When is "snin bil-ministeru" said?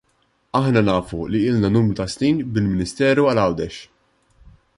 2.15-3.27